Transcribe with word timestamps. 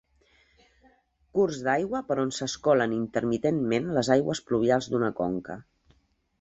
Curs 1.39 1.59
d'aigua 1.67 2.01
per 2.07 2.17
on 2.23 2.33
s'escolen 2.39 2.97
intermitentment 2.97 3.95
les 3.99 4.13
aigües 4.19 4.45
pluvials 4.51 4.93
d'una 4.95 5.15
conca. 5.25 5.63